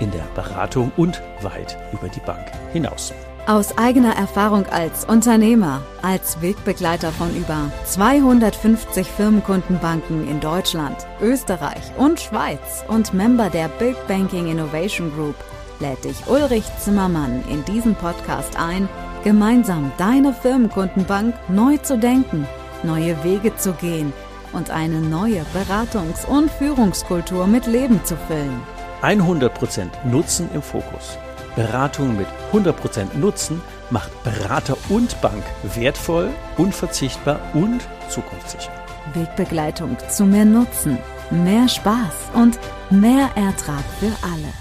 in 0.00 0.10
der 0.10 0.26
Beratung 0.34 0.92
und 0.96 1.22
weit 1.42 1.76
über 1.92 2.08
die 2.08 2.20
Bank 2.20 2.46
hinaus. 2.72 3.12
Aus 3.46 3.78
eigener 3.78 4.16
Erfahrung 4.16 4.66
als 4.66 5.04
Unternehmer, 5.04 5.80
als 6.02 6.42
Wegbegleiter 6.42 7.12
von 7.12 7.34
über 7.36 7.70
250 7.84 9.06
Firmenkundenbanken 9.06 10.28
in 10.28 10.40
Deutschland, 10.40 10.96
Österreich 11.20 11.92
und 11.96 12.18
Schweiz 12.18 12.84
und 12.88 13.14
Member 13.14 13.48
der 13.48 13.68
Big 13.68 13.94
Banking 14.08 14.48
Innovation 14.48 15.12
Group 15.14 15.36
lädt 15.80 16.04
dich 16.04 16.26
Ulrich 16.26 16.64
Zimmermann 16.78 17.44
in 17.48 17.64
diesen 17.64 17.94
Podcast 17.94 18.58
ein, 18.58 18.88
gemeinsam 19.24 19.92
deine 19.98 20.32
Firmenkundenbank 20.32 21.34
neu 21.48 21.76
zu 21.78 21.98
denken, 21.98 22.46
neue 22.82 23.22
Wege 23.24 23.54
zu 23.56 23.72
gehen 23.72 24.12
und 24.52 24.70
eine 24.70 25.00
neue 25.00 25.44
Beratungs- 25.54 26.26
und 26.26 26.50
Führungskultur 26.50 27.46
mit 27.46 27.66
Leben 27.66 28.04
zu 28.04 28.16
füllen. 28.16 28.75
100% 29.06 30.04
Nutzen 30.04 30.48
im 30.52 30.62
Fokus. 30.62 31.16
Beratung 31.54 32.16
mit 32.16 32.26
100% 32.52 33.16
Nutzen 33.16 33.62
macht 33.88 34.10
Berater 34.24 34.76
und 34.88 35.20
Bank 35.20 35.44
wertvoll, 35.76 36.30
unverzichtbar 36.56 37.38
und 37.54 37.82
zukunftssicher. 38.08 38.72
Wegbegleitung 39.14 39.96
zu 40.10 40.24
mehr 40.24 40.44
Nutzen, 40.44 40.98
mehr 41.30 41.68
Spaß 41.68 42.14
und 42.34 42.58
mehr 42.90 43.30
Ertrag 43.36 43.84
für 44.00 44.12
alle. 44.24 44.52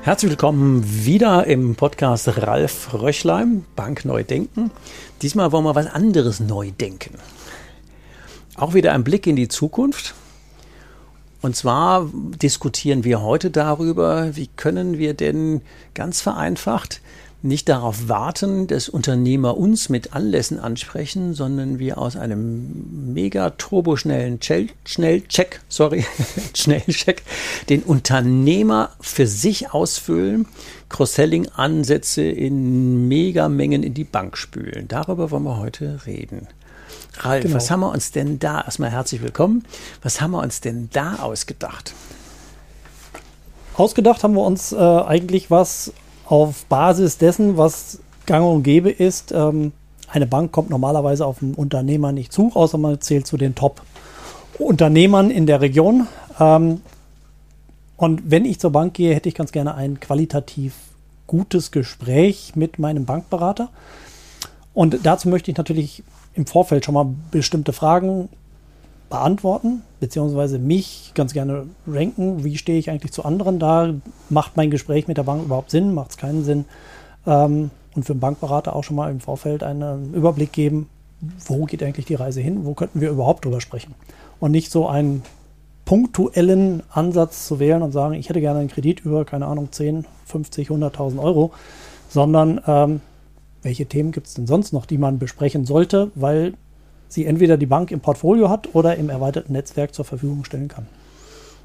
Herzlich 0.00 0.30
willkommen 0.30 1.04
wieder 1.04 1.46
im 1.46 1.74
Podcast 1.74 2.28
Ralf 2.46 2.94
Röchlein, 2.94 3.66
Bank 3.76 4.06
Neu 4.06 4.24
Denken. 4.24 4.70
Diesmal 5.20 5.52
wollen 5.52 5.64
wir 5.64 5.74
was 5.74 5.86
anderes 5.86 6.40
neu 6.40 6.70
denken. 6.70 7.18
Auch 8.56 8.72
wieder 8.72 8.92
ein 8.92 9.04
Blick 9.04 9.26
in 9.26 9.36
die 9.36 9.48
Zukunft. 9.48 10.14
Und 11.44 11.54
zwar 11.54 12.08
diskutieren 12.40 13.04
wir 13.04 13.20
heute 13.20 13.50
darüber, 13.50 14.34
wie 14.34 14.46
können 14.46 14.96
wir 14.96 15.12
denn 15.12 15.60
ganz 15.92 16.22
vereinfacht 16.22 17.02
nicht 17.42 17.68
darauf 17.68 18.08
warten, 18.08 18.66
dass 18.66 18.88
Unternehmer 18.88 19.58
uns 19.58 19.90
mit 19.90 20.14
Anlässen 20.14 20.58
ansprechen, 20.58 21.34
sondern 21.34 21.78
wir 21.78 21.98
aus 21.98 22.16
einem 22.16 23.12
mega 23.12 23.50
turboschnellen 23.50 24.40
Schnellcheck, 24.86 25.60
sorry, 25.68 26.06
Schnellcheck, 26.54 27.22
den 27.68 27.82
Unternehmer 27.82 28.92
für 29.02 29.26
sich 29.26 29.74
ausfüllen, 29.74 30.46
Cross-Selling-Ansätze 30.88 32.22
in 32.22 33.06
Megamengen 33.06 33.82
in 33.82 33.92
die 33.92 34.04
Bank 34.04 34.38
spülen. 34.38 34.88
Darüber 34.88 35.30
wollen 35.30 35.44
wir 35.44 35.58
heute 35.58 36.06
reden. 36.06 36.48
Ralf, 37.18 37.42
genau. 37.42 37.56
was 37.56 37.70
haben 37.70 37.80
wir 37.80 37.90
uns 37.90 38.10
denn 38.12 38.38
da, 38.38 38.62
erstmal 38.62 38.90
herzlich 38.90 39.22
willkommen, 39.22 39.64
was 40.02 40.20
haben 40.20 40.32
wir 40.32 40.42
uns 40.42 40.60
denn 40.60 40.88
da 40.92 41.16
ausgedacht? 41.16 41.94
Ausgedacht 43.76 44.22
haben 44.22 44.34
wir 44.34 44.42
uns 44.42 44.72
äh, 44.72 44.76
eigentlich 44.76 45.50
was 45.50 45.92
auf 46.26 46.64
Basis 46.66 47.18
dessen, 47.18 47.56
was 47.56 48.00
gang 48.26 48.46
und 48.46 48.62
gäbe 48.62 48.90
ist. 48.90 49.32
Ähm, 49.32 49.72
eine 50.08 50.26
Bank 50.26 50.52
kommt 50.52 50.70
normalerweise 50.70 51.26
auf 51.26 51.42
einen 51.42 51.54
Unternehmer 51.54 52.12
nicht 52.12 52.32
zu, 52.32 52.52
außer 52.54 52.78
man 52.78 53.00
zählt 53.00 53.26
zu 53.26 53.36
den 53.36 53.54
Top-Unternehmern 53.54 55.30
in 55.30 55.46
der 55.46 55.60
Region. 55.60 56.06
Ähm, 56.38 56.80
und 57.96 58.30
wenn 58.30 58.44
ich 58.44 58.60
zur 58.60 58.70
Bank 58.70 58.94
gehe, 58.94 59.14
hätte 59.14 59.28
ich 59.28 59.34
ganz 59.34 59.52
gerne 59.52 59.74
ein 59.74 60.00
qualitativ 60.00 60.74
gutes 61.26 61.70
Gespräch 61.70 62.52
mit 62.54 62.78
meinem 62.78 63.06
Bankberater. 63.06 63.70
Und 64.72 64.98
dazu 65.04 65.28
möchte 65.28 65.50
ich 65.50 65.56
natürlich 65.56 66.02
im 66.34 66.46
Vorfeld 66.46 66.84
schon 66.84 66.94
mal 66.94 67.06
bestimmte 67.30 67.72
Fragen 67.72 68.28
beantworten, 69.08 69.82
beziehungsweise 70.00 70.58
mich 70.58 71.12
ganz 71.14 71.32
gerne 71.32 71.66
ranken. 71.86 72.44
Wie 72.44 72.56
stehe 72.56 72.78
ich 72.78 72.90
eigentlich 72.90 73.12
zu 73.12 73.24
anderen 73.24 73.58
da? 73.58 73.94
Macht 74.28 74.56
mein 74.56 74.70
Gespräch 74.70 75.06
mit 75.06 75.16
der 75.16 75.22
Bank 75.22 75.44
überhaupt 75.44 75.70
Sinn? 75.70 75.94
Macht 75.94 76.10
es 76.10 76.16
keinen 76.16 76.44
Sinn? 76.44 76.64
Ähm, 77.26 77.70
und 77.94 78.04
für 78.04 78.14
den 78.14 78.20
Bankberater 78.20 78.74
auch 78.74 78.82
schon 78.82 78.96
mal 78.96 79.10
im 79.10 79.20
Vorfeld 79.20 79.62
einen 79.62 80.14
Überblick 80.14 80.52
geben, 80.52 80.88
wo 81.46 81.64
geht 81.64 81.82
eigentlich 81.82 82.06
die 82.06 82.16
Reise 82.16 82.40
hin? 82.40 82.64
Wo 82.64 82.74
könnten 82.74 83.00
wir 83.00 83.10
überhaupt 83.10 83.44
drüber 83.44 83.60
sprechen? 83.60 83.94
Und 84.40 84.50
nicht 84.50 84.70
so 84.70 84.88
einen 84.88 85.22
punktuellen 85.84 86.82
Ansatz 86.90 87.46
zu 87.46 87.60
wählen 87.60 87.82
und 87.82 87.92
sagen, 87.92 88.14
ich 88.14 88.28
hätte 88.28 88.40
gerne 88.40 88.60
einen 88.60 88.68
Kredit 88.68 89.00
über, 89.00 89.24
keine 89.24 89.46
Ahnung, 89.46 89.70
10, 89.70 90.06
50, 90.26 90.70
100.000 90.70 91.22
Euro, 91.22 91.52
sondern 92.08 92.60
ähm, 92.66 93.00
welche 93.64 93.86
Themen 93.86 94.12
gibt 94.12 94.28
es 94.28 94.34
denn 94.34 94.46
sonst 94.46 94.72
noch, 94.72 94.86
die 94.86 94.98
man 94.98 95.18
besprechen 95.18 95.64
sollte, 95.64 96.10
weil 96.14 96.54
sie 97.08 97.26
entweder 97.26 97.56
die 97.56 97.66
Bank 97.66 97.90
im 97.90 98.00
Portfolio 98.00 98.50
hat 98.50 98.74
oder 98.74 98.96
im 98.96 99.08
erweiterten 99.08 99.52
Netzwerk 99.52 99.94
zur 99.94 100.04
Verfügung 100.04 100.44
stellen 100.44 100.68
kann. 100.68 100.86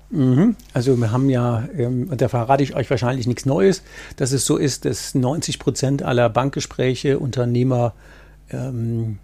Mhm. 0.10 0.56
Also 0.74 0.98
wir 0.98 1.12
haben 1.12 1.30
ja, 1.30 1.68
ähm, 1.78 2.08
und 2.10 2.22
da 2.22 2.30
verrate 2.30 2.64
ich 2.64 2.76
euch 2.76 2.90
wahrscheinlich 2.90 3.28
nichts 3.28 3.46
Neues, 3.46 3.84
dass 4.16 4.32
es 4.32 4.46
so 4.46 4.58
ist, 4.58 4.86
dass 4.86 5.14
90 5.14 5.60
Prozent 5.60 6.04
aller 6.04 6.30
Bankgespräche 6.30 7.20
Unternehmer 7.20 7.94
ähm, 8.50 9.20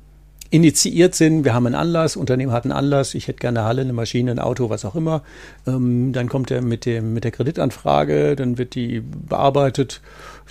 initiiert 0.52 1.16
sind. 1.16 1.44
Wir 1.44 1.54
haben 1.54 1.66
einen 1.66 1.76
Anlass, 1.76 2.16
Unternehmen 2.16 2.52
hat 2.52 2.66
einen 2.66 2.72
Anlass, 2.72 3.16
ich 3.16 3.28
hätte 3.28 3.40
gerne 3.40 3.60
eine 3.60 3.68
Halle, 3.68 3.82
eine 3.82 3.94
Maschine, 3.94 4.32
ein 4.32 4.40
Auto, 4.40 4.70
was 4.70 4.86
auch 4.86 4.96
immer. 4.96 5.24
Ähm, 5.66 6.14
dann 6.14 6.30
kommt 6.30 6.52
er 6.52 6.62
mit, 6.62 6.86
dem, 6.86 7.14
mit 7.14 7.24
der 7.24 7.32
Kreditanfrage, 7.32 8.36
dann 8.36 8.58
wird 8.58 8.76
die 8.76 9.02
bearbeitet 9.02 10.02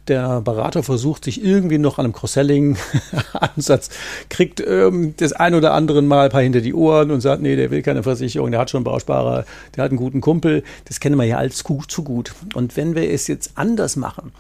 der 0.09 0.41
Berater 0.41 0.83
versucht 0.83 1.25
sich 1.25 1.43
irgendwie 1.43 1.79
noch 1.79 1.99
an 1.99 2.07
einem 2.07 2.13
Cross-Selling-Ansatz, 2.13 3.91
kriegt 4.29 4.61
ähm, 4.61 5.15
das 5.17 5.33
ein 5.33 5.55
oder 5.55 5.73
andere 5.73 6.03
Mal 6.03 6.27
ein 6.27 6.31
paar 6.31 6.43
hinter 6.43 6.61
die 6.61 6.75
Ohren 6.75 7.11
und 7.11 7.21
sagt, 7.21 7.43
nee, 7.43 7.57
der 7.57 7.71
will 7.71 7.83
keine 7.83 8.03
Versicherung, 8.03 8.51
der 8.51 8.61
hat 8.61 8.71
schon 8.71 8.79
einen 8.79 8.85
Bausparer, 8.85 9.45
der 9.75 9.85
hat 9.85 9.91
einen 9.91 9.99
guten 9.99 10.21
Kumpel. 10.21 10.63
Das 10.85 11.01
kennen 11.01 11.17
wir 11.17 11.25
ja 11.25 11.39
alles 11.39 11.65
gut, 11.65 11.91
zu 11.91 12.03
gut. 12.03 12.35
Und 12.55 12.77
wenn 12.77 12.95
wir 12.95 13.11
es 13.11 13.27
jetzt 13.27 13.53
anders 13.55 13.97
machen, 13.97 14.33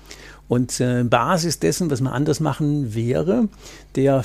und 0.47 0.79
äh, 0.81 1.05
Basis 1.05 1.59
dessen, 1.59 1.91
was 1.91 2.01
man 2.01 2.13
anders 2.13 2.39
machen 2.39 2.95
wäre, 2.95 3.49
der 3.97 4.23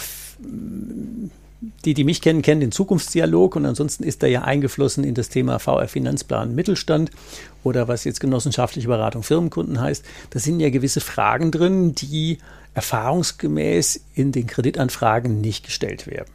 die, 1.85 1.93
die 1.93 2.03
mich 2.03 2.21
kennen, 2.21 2.41
kennen 2.41 2.61
den 2.61 2.71
Zukunftsdialog 2.71 3.55
und 3.55 3.65
ansonsten 3.65 4.03
ist 4.03 4.23
er 4.23 4.29
ja 4.29 4.41
eingeflossen 4.43 5.03
in 5.03 5.13
das 5.13 5.29
Thema 5.29 5.59
VR 5.59 5.87
Finanzplan 5.87 6.55
Mittelstand 6.55 7.11
oder 7.63 7.87
was 7.87 8.03
jetzt 8.03 8.19
genossenschaftliche 8.19 8.87
Beratung 8.87 9.23
Firmenkunden 9.23 9.79
heißt. 9.81 10.05
Da 10.29 10.39
sind 10.39 10.59
ja 10.59 10.69
gewisse 10.69 11.01
Fragen 11.01 11.51
drin, 11.51 11.93
die 11.95 12.39
erfahrungsgemäß 12.73 14.01
in 14.13 14.31
den 14.31 14.47
Kreditanfragen 14.47 15.41
nicht 15.41 15.65
gestellt 15.65 16.07
werden. 16.07 16.31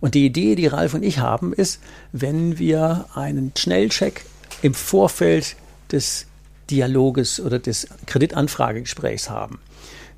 Und 0.00 0.14
die 0.14 0.26
Idee, 0.26 0.54
die 0.54 0.66
Ralf 0.66 0.94
und 0.94 1.02
ich 1.02 1.18
haben, 1.18 1.52
ist, 1.52 1.80
wenn 2.12 2.58
wir 2.58 3.06
einen 3.14 3.52
Schnellcheck 3.56 4.24
im 4.62 4.74
Vorfeld 4.74 5.56
des 5.90 6.26
Dialoges 6.70 7.40
oder 7.40 7.58
des 7.58 7.88
Kreditanfragegesprächs 8.06 9.30
haben, 9.30 9.58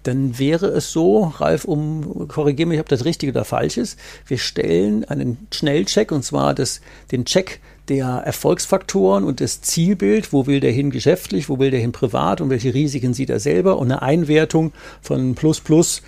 dann 0.03 0.39
wäre 0.39 0.69
es 0.69 0.93
so, 0.93 1.33
Ralf, 1.39 1.65
um 1.65 2.29
korrigiere 2.29 2.69
mich, 2.69 2.81
ob 2.81 2.89
das 2.89 3.05
richtig 3.05 3.31
oder 3.31 3.45
falsch 3.45 3.77
ist, 3.77 3.99
wir 4.27 4.39
stellen 4.39 5.05
einen 5.05 5.49
Schnellcheck 5.53 6.13
und 6.13 6.25
zwar 6.25 6.55
das, 6.55 6.81
den 7.11 7.25
Check 7.25 7.61
der 7.89 8.07
Erfolgsfaktoren 8.07 9.25
und 9.25 9.41
das 9.41 9.61
Zielbild, 9.61 10.33
wo 10.33 10.47
will 10.47 10.61
der 10.61 10.73
hin 10.73 10.91
geschäftlich, 10.91 11.49
wo 11.49 11.59
will 11.59 11.71
der 11.71 11.81
hin 11.81 11.93
privat 11.93 12.41
und 12.41 12.51
welche 12.51 12.75
Risiken 12.75 13.15
sieht 13.15 13.31
er 13.31 13.41
selber 13.41 13.79
und 13.79 13.91
eine 13.91 14.03
Einwertung 14.03 14.73
von 15.01 15.35
Plus 15.35 15.61
Plus 15.61 16.03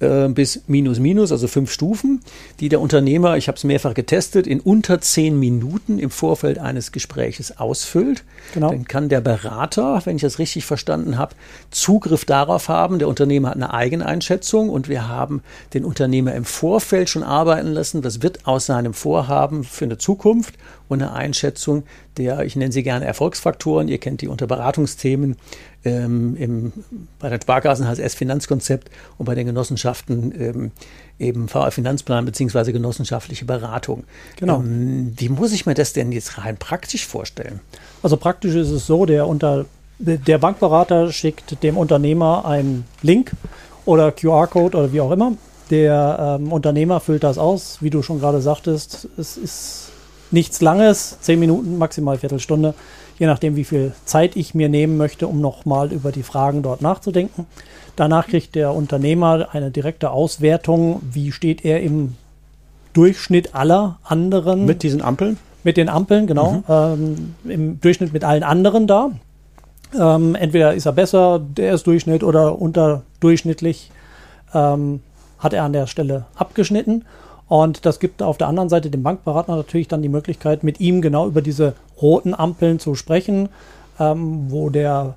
äh, 0.00 0.28
bis 0.28 0.62
Minus 0.66 0.98
Minus, 0.98 1.30
also 1.30 1.46
fünf 1.46 1.72
Stufen, 1.72 2.20
die 2.58 2.68
der 2.68 2.80
Unternehmer, 2.80 3.36
ich 3.36 3.46
habe 3.48 3.56
es 3.56 3.64
mehrfach 3.64 3.94
getestet, 3.94 4.46
in 4.46 4.60
unter 4.60 5.00
zehn 5.00 5.38
Minuten 5.38 5.98
im 5.98 6.10
Vorfeld 6.10 6.58
eines 6.58 6.90
Gespräches 6.90 7.58
ausfüllt. 7.58 8.24
Genau. 8.54 8.70
Dann 8.70 8.86
kann 8.86 9.08
der 9.08 9.20
Berater, 9.20 10.02
wenn 10.04 10.16
ich 10.16 10.22
das 10.22 10.38
richtig 10.40 10.66
verstanden 10.66 11.16
habe, 11.16 11.34
Zugriff 11.70 12.24
darauf 12.24 12.68
haben. 12.68 12.98
Der 12.98 13.08
Unternehmer 13.08 13.50
hat 13.50 13.56
eine 13.56 13.72
Eigeneinschätzung 13.72 14.68
und 14.68 14.88
wir 14.88 15.08
haben 15.08 15.42
den 15.74 15.84
Unternehmer 15.84 16.34
im 16.34 16.44
Vorfeld 16.44 17.08
schon 17.08 17.22
arbeiten 17.22 17.68
lassen. 17.68 18.04
Was 18.04 18.20
wird 18.20 18.46
aus 18.46 18.66
seinem 18.66 18.94
Vorhaben 18.94 19.64
für 19.64 19.84
eine 19.84 19.98
Zukunft 19.98 20.54
und 20.88 21.02
eine 21.02 21.12
Einschätzung 21.12 21.84
der, 22.16 22.40
ich 22.44 22.56
nenne 22.56 22.72
sie 22.72 22.82
gerne 22.82 23.04
Erfolgsfaktoren. 23.04 23.88
Ihr 23.88 23.98
kennt 23.98 24.20
die 24.20 24.28
unter 24.28 24.46
Beratungsthemen 24.46 25.36
ähm, 25.84 26.36
im, 26.36 26.72
bei 27.18 27.28
den 27.28 27.40
Sparkassen 27.40 27.86
heißt 27.86 28.00
es 28.00 28.14
Finanzkonzept 28.14 28.90
und 29.18 29.26
bei 29.26 29.34
den 29.34 29.46
Genossenschaften 29.46 30.32
ähm, 30.40 30.70
eben 31.18 31.48
VR 31.48 31.70
Finanzplan 31.70 32.24
beziehungsweise 32.24 32.72
genossenschaftliche 32.72 33.44
Beratung. 33.44 34.04
Genau. 34.36 34.60
Ähm, 34.60 35.12
wie 35.16 35.28
muss 35.28 35.52
ich 35.52 35.66
mir 35.66 35.74
das 35.74 35.92
denn 35.92 36.12
jetzt 36.12 36.38
rein 36.38 36.56
praktisch 36.56 37.06
vorstellen? 37.06 37.60
Also 38.02 38.16
praktisch 38.16 38.54
ist 38.54 38.70
es 38.70 38.86
so, 38.86 39.06
der 39.06 39.26
Unternehmer 39.26 39.66
der 39.98 40.38
Bankberater 40.38 41.12
schickt 41.12 41.62
dem 41.62 41.76
Unternehmer 41.76 42.44
einen 42.44 42.84
Link 43.02 43.32
oder 43.84 44.10
QR-Code 44.10 44.76
oder 44.76 44.92
wie 44.92 45.00
auch 45.00 45.12
immer. 45.12 45.34
Der 45.70 46.38
ähm, 46.40 46.52
Unternehmer 46.52 47.00
füllt 47.00 47.22
das 47.22 47.38
aus, 47.38 47.78
wie 47.80 47.90
du 47.90 48.02
schon 48.02 48.18
gerade 48.18 48.40
sagtest. 48.40 49.08
Es 49.16 49.36
ist 49.36 49.92
nichts 50.30 50.60
Langes, 50.60 51.18
zehn 51.20 51.38
Minuten, 51.38 51.78
maximal 51.78 52.18
Viertelstunde, 52.18 52.74
je 53.18 53.26
nachdem, 53.26 53.56
wie 53.56 53.64
viel 53.64 53.92
Zeit 54.04 54.36
ich 54.36 54.54
mir 54.54 54.68
nehmen 54.68 54.96
möchte, 54.96 55.28
um 55.28 55.40
nochmal 55.40 55.92
über 55.92 56.12
die 56.12 56.22
Fragen 56.22 56.62
dort 56.62 56.82
nachzudenken. 56.82 57.46
Danach 57.96 58.26
kriegt 58.26 58.54
der 58.54 58.74
Unternehmer 58.74 59.48
eine 59.52 59.70
direkte 59.70 60.10
Auswertung, 60.10 61.00
wie 61.12 61.30
steht 61.30 61.64
er 61.64 61.80
im 61.80 62.16
Durchschnitt 62.92 63.54
aller 63.54 63.98
anderen. 64.04 64.64
Mit 64.64 64.82
diesen 64.82 65.02
Ampeln? 65.02 65.38
Mit 65.62 65.76
den 65.76 65.88
Ampeln, 65.88 66.26
genau. 66.26 66.52
Mhm. 66.52 66.64
Ähm, 66.68 67.34
Im 67.44 67.80
Durchschnitt 67.80 68.12
mit 68.12 68.24
allen 68.24 68.42
anderen 68.42 68.86
da. 68.86 69.10
Ähm, 69.98 70.34
entweder 70.34 70.74
ist 70.74 70.86
er 70.86 70.92
besser, 70.92 71.38
der 71.40 71.74
ist 71.74 71.86
Durchschnitt 71.86 72.24
oder 72.24 72.60
unterdurchschnittlich 72.60 73.90
ähm, 74.52 75.00
hat 75.38 75.52
er 75.52 75.64
an 75.64 75.72
der 75.72 75.86
Stelle 75.86 76.24
abgeschnitten. 76.34 77.04
Und 77.48 77.84
das 77.84 78.00
gibt 78.00 78.22
auf 78.22 78.38
der 78.38 78.48
anderen 78.48 78.68
Seite 78.68 78.90
dem 78.90 79.02
Bankberater 79.02 79.54
natürlich 79.56 79.88
dann 79.88 80.02
die 80.02 80.08
Möglichkeit, 80.08 80.64
mit 80.64 80.80
ihm 80.80 81.02
genau 81.02 81.26
über 81.26 81.42
diese 81.42 81.74
roten 82.00 82.34
Ampeln 82.34 82.78
zu 82.78 82.94
sprechen, 82.94 83.48
ähm, 84.00 84.46
wo 84.48 84.70
der 84.70 85.16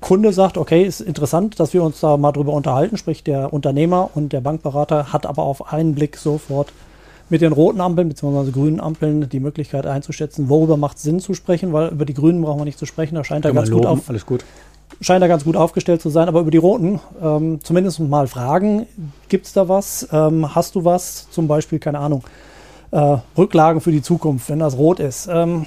Kunde 0.00 0.32
sagt, 0.32 0.58
okay, 0.58 0.84
ist 0.84 1.00
interessant, 1.00 1.58
dass 1.60 1.72
wir 1.72 1.82
uns 1.82 2.00
da 2.00 2.16
mal 2.16 2.32
drüber 2.32 2.52
unterhalten, 2.52 2.96
sprich 2.96 3.24
der 3.24 3.52
Unternehmer 3.52 4.10
und 4.14 4.32
der 4.32 4.42
Bankberater 4.42 5.12
hat 5.12 5.24
aber 5.24 5.44
auf 5.44 5.72
einen 5.72 5.94
Blick 5.94 6.16
sofort 6.16 6.72
mit 7.30 7.40
den 7.40 7.52
roten 7.52 7.80
Ampeln 7.80 8.08
bzw. 8.08 8.50
grünen 8.50 8.80
Ampeln 8.80 9.28
die 9.28 9.40
Möglichkeit 9.40 9.86
einzuschätzen, 9.86 10.50
worüber 10.50 10.76
macht 10.76 10.98
es 10.98 11.04
Sinn 11.04 11.20
zu 11.20 11.32
sprechen, 11.32 11.72
weil 11.72 11.88
über 11.88 12.04
die 12.04 12.12
grünen 12.12 12.42
brauchen 12.42 12.60
wir 12.60 12.64
nicht 12.66 12.78
zu 12.78 12.84
sprechen, 12.84 13.14
da 13.14 13.24
scheint 13.24 13.46
er 13.46 13.52
ganz 13.54 13.70
gut 13.70 13.86
auf. 13.86 14.08
Alles 14.08 14.26
gut. 14.26 14.44
Scheint 15.00 15.22
er 15.22 15.28
ganz 15.28 15.44
gut 15.44 15.56
aufgestellt 15.56 16.00
zu 16.00 16.10
sein, 16.10 16.28
aber 16.28 16.40
über 16.40 16.50
die 16.50 16.58
roten 16.58 17.00
ähm, 17.22 17.60
zumindest 17.62 18.00
mal 18.00 18.26
fragen, 18.26 18.86
gibt 19.28 19.46
es 19.46 19.52
da 19.52 19.68
was? 19.68 20.08
Ähm, 20.12 20.54
hast 20.54 20.74
du 20.74 20.84
was? 20.84 21.28
Zum 21.30 21.48
Beispiel, 21.48 21.78
keine 21.78 21.98
Ahnung, 21.98 22.24
äh, 22.90 23.16
Rücklagen 23.36 23.80
für 23.80 23.92
die 23.92 24.02
Zukunft, 24.02 24.48
wenn 24.48 24.60
das 24.60 24.78
rot 24.78 25.00
ist. 25.00 25.28
Ähm, 25.30 25.66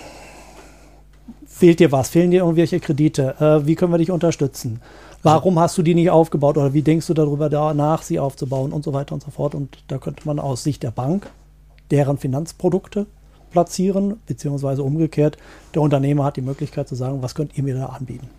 fehlt 1.46 1.80
dir 1.80 1.92
was? 1.92 2.10
Fehlen 2.10 2.32
dir 2.32 2.42
irgendwelche 2.42 2.80
Kredite? 2.80 3.36
Äh, 3.40 3.68
wie 3.68 3.76
können 3.76 3.92
wir 3.92 3.98
dich 3.98 4.12
unterstützen? 4.12 4.82
Warum 5.24 5.60
hast 5.60 5.78
du 5.78 5.82
die 5.82 5.96
nicht 5.96 6.10
aufgebaut 6.10 6.58
oder 6.58 6.74
wie 6.74 6.84
denkst 6.84 7.08
du 7.08 7.14
darüber 7.14 7.50
danach, 7.50 8.04
sie 8.04 8.20
aufzubauen 8.20 8.72
und 8.72 8.84
so 8.84 8.94
weiter 8.94 9.14
und 9.14 9.24
so 9.24 9.32
fort? 9.32 9.56
Und 9.56 9.78
da 9.88 9.98
könnte 9.98 10.22
man 10.26 10.40
aus 10.40 10.64
Sicht 10.64 10.84
der 10.84 10.92
Bank 10.92 11.30
deren 11.92 12.18
Finanzprodukte 12.18 13.08
platzieren, 13.52 14.20
beziehungsweise 14.26 14.84
umgekehrt, 14.84 15.38
der 15.74 15.82
Unternehmer 15.82 16.26
hat 16.26 16.38
die 16.38 16.42
Möglichkeit 16.42 16.88
zu 16.88 16.96
sagen, 16.96 17.22
was 17.22 17.34
könnt 17.34 17.58
ihr 17.58 17.64
mir 17.64 17.76
da 17.76 17.88
anbieten? 17.88 18.30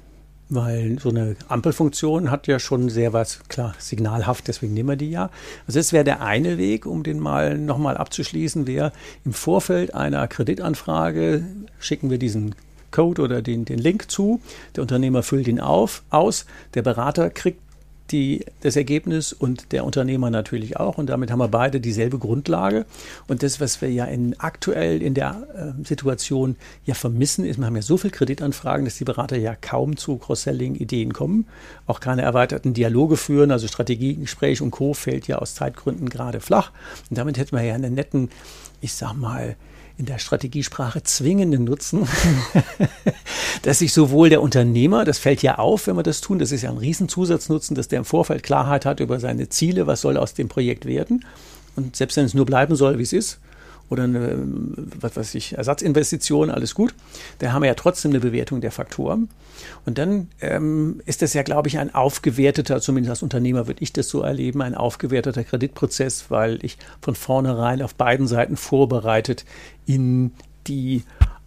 Weil 0.50 0.98
so 0.98 1.10
eine 1.10 1.36
Ampelfunktion 1.48 2.30
hat 2.30 2.46
ja 2.46 2.58
schon 2.58 2.88
sehr 2.88 3.12
was, 3.12 3.40
klar, 3.48 3.74
signalhaft, 3.78 4.48
deswegen 4.48 4.72
nehmen 4.72 4.88
wir 4.88 4.96
die 4.96 5.10
ja. 5.10 5.30
Also 5.66 5.78
das 5.78 5.92
wäre 5.92 6.04
der 6.04 6.22
eine 6.22 6.56
Weg, 6.56 6.86
um 6.86 7.02
den 7.02 7.20
mal 7.20 7.58
nochmal 7.58 7.98
abzuschließen, 7.98 8.66
wäre 8.66 8.92
im 9.26 9.34
Vorfeld 9.34 9.94
einer 9.94 10.26
Kreditanfrage 10.26 11.44
schicken 11.78 12.08
wir 12.10 12.18
diesen 12.18 12.54
Code 12.90 13.20
oder 13.22 13.42
den, 13.42 13.64
den 13.64 13.78
Link 13.78 14.10
zu. 14.10 14.40
Der 14.74 14.82
Unternehmer 14.82 15.22
füllt 15.22 15.48
ihn 15.48 15.60
auf, 15.60 16.02
aus. 16.10 16.46
Der 16.74 16.82
Berater 16.82 17.28
kriegt 17.30 17.60
die, 18.10 18.44
das 18.60 18.76
Ergebnis 18.76 19.32
und 19.32 19.72
der 19.72 19.84
Unternehmer 19.84 20.30
natürlich 20.30 20.76
auch. 20.76 20.98
Und 20.98 21.08
damit 21.08 21.30
haben 21.30 21.38
wir 21.38 21.48
beide 21.48 21.80
dieselbe 21.80 22.18
Grundlage. 22.18 22.86
Und 23.26 23.42
das, 23.42 23.60
was 23.60 23.80
wir 23.80 23.90
ja 23.90 24.04
in, 24.04 24.38
aktuell 24.38 25.02
in 25.02 25.14
der 25.14 25.74
äh, 25.80 25.84
Situation 25.86 26.56
ja 26.84 26.94
vermissen, 26.94 27.44
ist, 27.44 27.58
wir 27.58 27.66
haben 27.66 27.76
ja 27.76 27.82
so 27.82 27.96
viele 27.96 28.12
Kreditanfragen, 28.12 28.84
dass 28.84 28.98
die 28.98 29.04
Berater 29.04 29.36
ja 29.36 29.54
kaum 29.54 29.96
zu 29.96 30.16
Cross-Selling-Ideen 30.16 31.12
kommen, 31.12 31.46
auch 31.86 32.00
keine 32.00 32.22
erweiterten 32.22 32.74
Dialoge 32.74 33.16
führen. 33.16 33.50
Also 33.50 33.68
Strategiegespräch 33.68 34.62
und 34.62 34.70
Co. 34.70 34.94
fällt 34.94 35.28
ja 35.28 35.38
aus 35.38 35.54
Zeitgründen 35.54 36.08
gerade 36.08 36.40
flach. 36.40 36.72
Und 37.10 37.18
damit 37.18 37.38
hätten 37.38 37.56
wir 37.56 37.62
ja 37.62 37.74
einen 37.74 37.94
netten, 37.94 38.30
ich 38.80 38.94
sag 38.94 39.14
mal, 39.14 39.56
in 39.98 40.06
der 40.06 40.18
Strategiesprache 40.18 41.02
zwingenden 41.02 41.64
Nutzen, 41.64 42.06
dass 43.62 43.80
sich 43.80 43.92
sowohl 43.92 44.30
der 44.30 44.40
Unternehmer, 44.40 45.04
das 45.04 45.18
fällt 45.18 45.42
ja 45.42 45.58
auf, 45.58 45.88
wenn 45.88 45.96
wir 45.96 46.04
das 46.04 46.20
tun, 46.20 46.38
das 46.38 46.52
ist 46.52 46.62
ja 46.62 46.70
ein 46.70 46.78
Riesenzusatznatzen, 46.78 47.74
dass 47.74 47.88
der 47.88 47.97
im 47.98 48.04
Vorfeld 48.04 48.42
Klarheit 48.42 48.86
hat 48.86 49.00
über 49.00 49.20
seine 49.20 49.48
Ziele, 49.48 49.86
was 49.86 50.00
soll 50.00 50.16
aus 50.16 50.34
dem 50.34 50.48
Projekt 50.48 50.86
werden. 50.86 51.24
Und 51.76 51.96
selbst 51.96 52.16
wenn 52.16 52.24
es 52.24 52.34
nur 52.34 52.46
bleiben 52.46 52.74
soll, 52.76 52.98
wie 52.98 53.02
es 53.02 53.12
ist, 53.12 53.40
oder 53.90 54.04
eine, 54.04 54.36
was 55.00 55.16
weiß 55.16 55.34
ich, 55.34 55.56
Ersatzinvestition, 55.56 56.50
alles 56.50 56.74
gut. 56.74 56.94
Da 57.38 57.52
haben 57.52 57.62
wir 57.62 57.68
ja 57.68 57.74
trotzdem 57.74 58.10
eine 58.10 58.20
Bewertung 58.20 58.60
der 58.60 58.70
Faktoren. 58.70 59.28
Und 59.86 59.98
dann 59.98 60.28
ähm, 60.40 61.00
ist 61.06 61.22
das 61.22 61.32
ja, 61.34 61.42
glaube 61.42 61.68
ich, 61.68 61.78
ein 61.78 61.94
aufgewerteter, 61.94 62.80
zumindest 62.80 63.10
als 63.10 63.22
Unternehmer 63.22 63.66
würde 63.66 63.82
ich 63.82 63.92
das 63.92 64.08
so 64.08 64.20
erleben, 64.20 64.62
ein 64.62 64.74
aufgewerteter 64.74 65.42
Kreditprozess, 65.42 66.26
weil 66.28 66.58
ich 66.64 66.76
von 67.00 67.14
vornherein 67.14 67.82
auf 67.82 67.94
beiden 67.94 68.26
Seiten 68.26 68.56
vorbereitet 68.56 69.44
in 69.86 70.32
die 70.66 71.04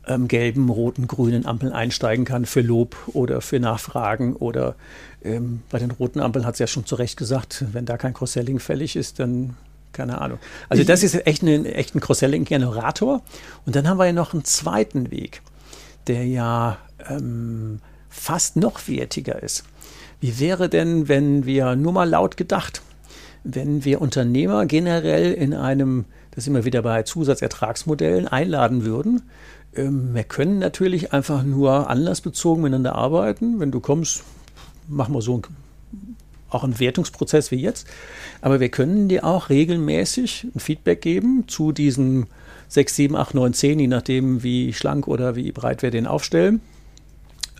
ähm, 0.08 0.28
gelben, 0.28 0.70
roten, 0.70 1.08
grünen 1.08 1.46
Ampeln 1.46 1.72
einsteigen 1.72 2.26
kann 2.26 2.46
für 2.46 2.62
Lob 2.62 2.96
oder 3.14 3.42
für 3.42 3.60
Nachfragen 3.60 4.36
oder 4.36 4.76
ähm, 5.24 5.62
bei 5.70 5.80
den 5.80 5.92
roten 5.92 6.20
Ampeln 6.20 6.46
hat 6.46 6.56
es 6.56 6.60
ja 6.60 6.68
schon 6.68 6.86
zu 6.86 6.96
Recht 6.96 7.18
gesagt, 7.18 7.66
wenn 7.72 7.86
da 7.86 7.98
kein 7.98 8.14
Cross-Selling 8.14 8.60
fällig 8.60 8.96
ist, 8.96 9.20
dann 9.20 9.56
keine 9.94 10.22
Ahnung. 10.22 10.40
Also 10.70 10.84
das 10.84 11.04
ist 11.04 11.28
echt, 11.28 11.44
ein, 11.44 11.66
echt 11.66 11.96
ein 11.96 12.00
Cross-Selling-Generator. 12.00 13.22
Und 13.66 13.76
dann 13.76 13.88
haben 13.88 13.98
wir 13.98 14.06
ja 14.06 14.14
noch 14.14 14.34
einen 14.34 14.46
zweiten 14.46 15.12
Weg, 15.12 15.42
der 16.08 16.26
ja 16.26 16.78
ähm, 17.10 17.80
fast 18.10 18.56
noch 18.56 18.88
wertiger 18.88 19.44
ist. 19.44 19.64
Wie 20.20 20.40
wäre 20.40 20.70
denn, 20.70 21.08
wenn 21.08 21.46
wir 21.46 21.76
nur 21.76 21.92
mal 21.92 22.10
laut 22.10 22.38
gedacht, 22.38 22.82
wenn 23.44 23.84
wir 23.84 24.02
Unternehmer 24.02 24.66
generell 24.66 25.34
in 25.34 25.54
einem, 25.54 26.06
das 26.32 26.44
sind 26.46 26.54
wir 26.54 26.64
wieder 26.64 26.84
bei 26.84 27.04
Zusatzertragsmodellen, 27.04 28.28
einladen 28.28 28.86
würden? 28.86 29.24
Ähm, 29.76 30.14
wir 30.14 30.24
können 30.24 30.60
natürlich 30.60 31.14
einfach 31.14 31.44
nur 31.44 31.90
anlassbezogen 31.90 32.64
miteinander 32.64 32.96
arbeiten. 32.96 33.60
Wenn 33.60 33.72
du 33.72 33.80
kommst, 33.80 34.24
machen 34.88 35.14
wir 35.14 35.22
so 35.22 35.38
ein 35.38 35.42
auch 36.54 36.64
ein 36.64 36.80
Wertungsprozess 36.80 37.52
wie 37.52 37.62
jetzt. 37.62 37.88
Aber 38.42 38.60
wir 38.60 38.70
können 38.70 39.08
dir 39.08 39.24
auch 39.24 39.50
regelmäßig 39.50 40.48
ein 40.54 40.60
Feedback 40.60 41.02
geben 41.02 41.46
zu 41.48 41.72
diesen 41.72 42.28
6, 42.68 42.96
7, 42.96 43.16
8, 43.16 43.34
9, 43.34 43.54
10, 43.54 43.80
je 43.80 43.88
nachdem, 43.88 44.44
wie 44.44 44.74
schlank 44.74 45.08
oder 45.08 45.36
wie 45.36 45.52
breit 45.52 45.82
wir 45.82 45.92
den 45.92 46.08
aufstellen. 46.08 46.62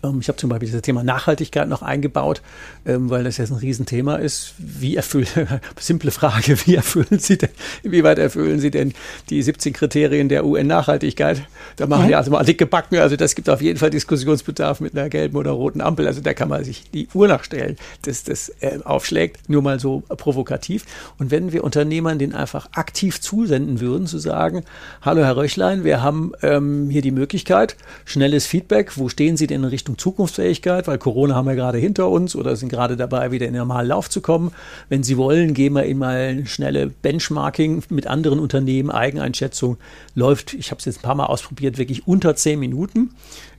Ähm, 0.02 0.18
ich 0.20 0.28
habe 0.28 0.36
zum 0.38 0.50
Beispiel 0.50 0.70
das 0.70 0.82
Thema 0.82 1.02
Nachhaltigkeit 1.02 1.68
noch 1.68 1.82
eingebaut, 1.82 2.42
ähm, 2.86 3.10
weil 3.10 3.24
das 3.24 3.36
jetzt 3.36 3.50
ein 3.50 3.58
Riesenthema 3.58 4.16
ist. 4.16 4.54
Wie 4.58 4.96
erfüllen, 4.96 5.26
simple 5.78 6.10
Frage, 6.10 6.56
wie 6.66 6.74
erfüllen 6.74 7.18
Sie 7.18 7.38
denn, 7.38 7.50
inwieweit 7.82 8.18
erfüllen 8.18 8.60
Sie 8.60 8.70
denn 8.70 8.92
die 9.30 9.42
17 9.42 9.72
Kriterien 9.72 10.28
der 10.28 10.44
UN-Nachhaltigkeit? 10.44 11.42
Da 11.76 11.86
machen 11.86 12.08
die 12.08 12.14
also 12.14 12.30
mal 12.30 12.44
dicke 12.44 12.66
Backen. 12.66 12.98
Also 12.98 13.16
das 13.16 13.34
gibt 13.34 13.48
auf 13.48 13.62
jeden 13.62 13.78
Fall 13.78 13.90
Diskussionsbedarf 13.90 14.80
mit 14.80 14.96
einer 14.96 15.08
gelben 15.08 15.36
oder 15.36 15.52
roten 15.52 15.80
Ampel. 15.80 16.06
Also 16.06 16.20
da 16.20 16.34
kann 16.34 16.48
man 16.48 16.64
sich 16.64 16.90
die 16.90 17.08
Uhr 17.14 17.28
nachstellen, 17.28 17.76
dass 18.02 18.24
das 18.24 18.50
äh, 18.60 18.78
aufschlägt. 18.84 19.48
Nur 19.48 19.62
mal 19.62 19.80
so 19.80 20.02
provokativ. 20.08 20.84
Und 21.18 21.30
wenn 21.30 21.52
wir 21.52 21.64
Unternehmern 21.64 22.18
den 22.18 22.34
einfach 22.34 22.68
aktiv 22.72 23.20
zusenden 23.20 23.80
würden, 23.80 24.06
zu 24.06 24.18
sagen, 24.18 24.64
hallo 25.02 25.22
Herr 25.22 25.36
Röchlein, 25.36 25.84
wir 25.84 26.02
haben 26.02 26.32
ähm, 26.42 26.88
hier 26.90 27.02
die 27.02 27.10
Möglichkeit, 27.10 27.76
schnelles 28.04 28.46
Feedback, 28.46 28.96
wo 28.96 29.08
stehen 29.08 29.36
Sie 29.36 29.46
denn 29.46 29.62
in 29.62 29.68
Richtung 29.68 29.91
Richtung 29.92 29.98
Zukunftsfähigkeit, 29.98 30.86
weil 30.86 30.98
Corona 30.98 31.34
haben 31.34 31.46
wir 31.46 31.54
gerade 31.54 31.78
hinter 31.78 32.08
uns 32.08 32.34
oder 32.34 32.56
sind 32.56 32.68
gerade 32.68 32.96
dabei, 32.96 33.30
wieder 33.30 33.46
in 33.46 33.52
den 33.52 33.60
normalen 33.60 33.88
Lauf 33.88 34.08
zu 34.08 34.20
kommen. 34.20 34.52
Wenn 34.88 35.02
Sie 35.02 35.16
wollen, 35.16 35.54
gehen 35.54 35.74
wir 35.74 35.84
in 35.84 35.98
mal 35.98 36.46
schnelle 36.46 36.88
Benchmarking 36.88 37.82
mit 37.90 38.06
anderen 38.06 38.38
Unternehmen, 38.38 38.90
Eigeneinschätzung 38.90 39.76
läuft, 40.14 40.54
ich 40.54 40.70
habe 40.70 40.78
es 40.78 40.86
jetzt 40.86 40.98
ein 40.98 41.02
paar 41.02 41.14
Mal 41.14 41.26
ausprobiert, 41.26 41.78
wirklich 41.78 42.06
unter 42.06 42.34
zehn 42.36 42.58
Minuten. 42.58 43.10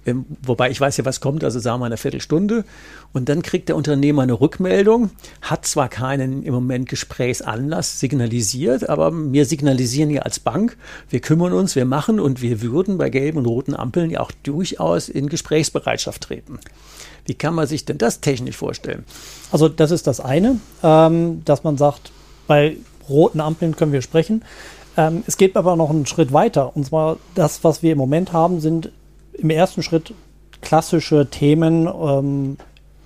Ähm, 0.05 0.25
wobei 0.41 0.69
ich 0.69 0.79
weiß 0.79 0.97
ja, 0.97 1.05
was 1.05 1.21
kommt, 1.21 1.43
also 1.43 1.59
sagen 1.59 1.79
wir 1.81 1.85
eine 1.85 1.97
Viertelstunde. 1.97 2.65
Und 3.13 3.29
dann 3.29 3.41
kriegt 3.41 3.69
der 3.69 3.75
Unternehmer 3.75 4.23
eine 4.23 4.39
Rückmeldung, 4.39 5.11
hat 5.41 5.65
zwar 5.65 5.89
keinen 5.89 6.43
im 6.43 6.53
Moment 6.53 6.89
Gesprächsanlass 6.89 7.99
signalisiert, 7.99 8.89
aber 8.89 9.11
wir 9.13 9.45
signalisieren 9.45 10.09
ja 10.09 10.23
als 10.23 10.39
Bank, 10.39 10.77
wir 11.09 11.19
kümmern 11.19 11.53
uns, 11.53 11.75
wir 11.75 11.85
machen 11.85 12.19
und 12.19 12.41
wir 12.41 12.61
würden 12.61 12.97
bei 12.97 13.09
gelben 13.09 13.39
und 13.39 13.45
roten 13.45 13.75
Ampeln 13.75 14.09
ja 14.09 14.19
auch 14.19 14.31
durchaus 14.43 15.09
in 15.09 15.29
Gesprächsbereitschaft 15.29 16.21
treten. 16.21 16.59
Wie 17.25 17.35
kann 17.35 17.55
man 17.55 17.67
sich 17.67 17.85
denn 17.85 17.97
das 17.97 18.19
technisch 18.19 18.57
vorstellen? 18.57 19.05
Also 19.51 19.69
das 19.69 19.91
ist 19.91 20.07
das 20.07 20.19
eine, 20.19 20.59
ähm, 20.83 21.41
dass 21.45 21.63
man 21.63 21.77
sagt, 21.77 22.11
bei 22.47 22.77
roten 23.07 23.39
Ampeln 23.39 23.75
können 23.75 23.93
wir 23.93 24.01
sprechen. 24.01 24.43
Ähm, 24.97 25.23
es 25.25 25.37
geht 25.37 25.55
aber 25.55 25.75
noch 25.75 25.89
einen 25.89 26.05
Schritt 26.05 26.33
weiter. 26.33 26.75
Und 26.75 26.85
zwar 26.85 27.17
das, 27.35 27.63
was 27.63 27.81
wir 27.81 27.93
im 27.93 27.97
Moment 27.97 28.33
haben, 28.33 28.59
sind 28.59 28.91
im 29.33 29.49
ersten 29.49 29.83
Schritt 29.83 30.13
klassische 30.61 31.27
Themen, 31.29 31.87
ähm, 31.87 32.57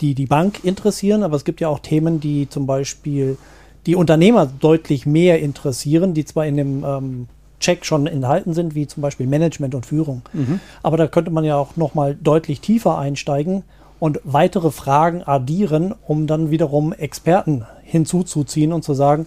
die 0.01 0.13
die 0.13 0.27
Bank 0.27 0.63
interessieren, 0.63 1.23
aber 1.23 1.35
es 1.35 1.43
gibt 1.43 1.59
ja 1.59 1.69
auch 1.69 1.79
Themen, 1.79 2.19
die 2.19 2.47
zum 2.49 2.67
Beispiel 2.67 3.37
die 3.85 3.95
Unternehmer 3.95 4.45
deutlich 4.45 5.05
mehr 5.05 5.39
interessieren, 5.39 6.13
die 6.13 6.25
zwar 6.25 6.45
in 6.45 6.57
dem 6.57 6.83
ähm, 6.83 7.27
Check 7.59 7.85
schon 7.85 8.05
enthalten 8.05 8.53
sind, 8.53 8.75
wie 8.75 8.85
zum 8.85 9.01
Beispiel 9.01 9.25
Management 9.25 9.73
und 9.73 9.85
Führung. 9.85 10.21
Mhm. 10.33 10.59
Aber 10.83 10.97
da 10.97 11.07
könnte 11.07 11.31
man 11.31 11.43
ja 11.43 11.57
auch 11.57 11.75
nochmal 11.75 12.15
deutlich 12.15 12.61
tiefer 12.61 12.97
einsteigen 12.97 13.63
und 13.99 14.19
weitere 14.23 14.69
Fragen 14.69 15.23
addieren, 15.23 15.95
um 16.05 16.27
dann 16.27 16.51
wiederum 16.51 16.93
Experten 16.93 17.65
hinzuzuziehen 17.83 18.73
und 18.73 18.83
zu 18.83 18.93
sagen, 18.93 19.25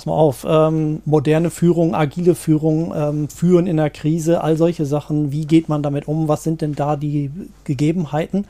pass 0.00 0.06
mal 0.06 0.14
auf, 0.14 0.46
ähm, 0.48 1.02
moderne 1.04 1.50
Führung, 1.50 1.94
agile 1.94 2.34
Führung, 2.34 2.94
ähm, 2.96 3.28
Führen 3.28 3.66
in 3.66 3.76
der 3.76 3.90
Krise, 3.90 4.42
all 4.42 4.56
solche 4.56 4.86
Sachen, 4.86 5.30
wie 5.30 5.44
geht 5.44 5.68
man 5.68 5.82
damit 5.82 6.08
um, 6.08 6.26
was 6.26 6.42
sind 6.42 6.62
denn 6.62 6.74
da 6.74 6.96
die 6.96 7.30
Gegebenheiten? 7.64 8.46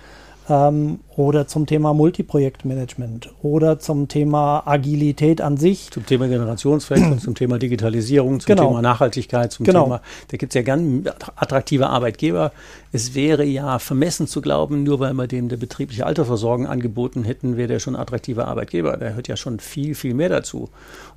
ähm, 0.50 0.98
oder 1.20 1.46
zum 1.46 1.66
Thema 1.66 1.92
Multiprojektmanagement 1.92 3.30
oder 3.42 3.78
zum 3.78 4.08
Thema 4.08 4.62
Agilität 4.66 5.42
an 5.42 5.58
sich. 5.58 5.90
Zum 5.90 6.06
Thema 6.06 6.28
Generationswechsel, 6.28 7.18
zum 7.20 7.34
Thema 7.34 7.58
Digitalisierung, 7.58 8.40
zum 8.40 8.46
Genau. 8.46 8.68
Thema 8.68 8.80
Nachhaltigkeit, 8.80 9.52
zum 9.52 9.66
Genau. 9.66 9.84
Thema, 9.84 10.00
da 10.28 10.36
gibt 10.38 10.52
es 10.52 10.54
ja 10.54 10.62
ganz 10.62 11.06
attraktive 11.36 11.88
Arbeitgeber. 11.88 12.52
Es 12.92 13.14
wäre 13.14 13.44
ja 13.44 13.78
vermessen 13.78 14.28
zu 14.28 14.40
glauben, 14.40 14.82
nur 14.82 14.98
weil 14.98 15.12
wir 15.12 15.26
dem 15.26 15.50
der 15.50 15.58
betriebliche 15.58 16.06
Altersversorgung 16.06 16.66
angeboten 16.66 17.24
hätten, 17.24 17.58
wäre 17.58 17.68
der 17.68 17.80
schon 17.80 17.96
attraktiver 17.96 18.48
Arbeitgeber. 18.48 18.96
Da 18.96 19.10
hört 19.10 19.28
ja 19.28 19.36
schon 19.36 19.60
viel, 19.60 19.94
viel 19.94 20.14
mehr 20.14 20.30
dazu. 20.30 20.70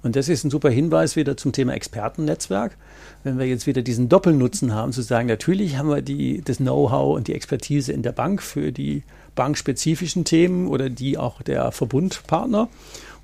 Und 0.04 0.18
das 0.18 0.28
ist 0.28 0.44
ein 0.44 0.52
super 0.52 0.70
Hinweis 0.70 1.16
wieder 1.16 1.38
zum 1.38 1.54
Thema 1.54 1.76
Expertennetzwerk. 1.76 2.76
Wenn 3.24 3.40
wir 3.40 3.46
jetzt 3.46 3.68
wieder 3.68 3.82
diesen 3.82 4.10
Doppelnutzen 4.10 4.74
haben, 4.74 4.92
zu 4.92 5.02
sagen, 5.02 5.30
natürlich 5.30 5.78
haben 5.78 5.88
wir 5.88 6.02
die, 6.02 6.42
das 6.42 6.58
Know-how 6.58 7.16
und 7.16 7.30
die 7.30 7.34
Expertise 7.36 7.94
in 7.94 8.02
der 8.02 8.12
Bank 8.12 8.42
für 8.42 8.74
die 8.74 9.04
bankspezifischen 9.36 10.26
Themen 10.26 10.68
oder 10.68 10.90
die 10.90 11.18
auch 11.18 11.42
der 11.42 11.72
Verbundpartner. 11.72 12.70